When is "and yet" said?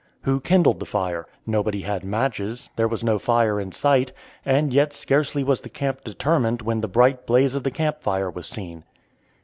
4.43-4.93